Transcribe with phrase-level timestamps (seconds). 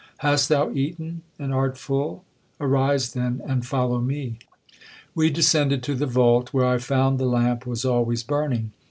[0.17, 2.25] 'Hast thou eaten, and art full?
[2.59, 4.39] Arise, then, and follow me.'
[5.13, 8.71] 'We descended to the vault, where I found the lamp was always burning.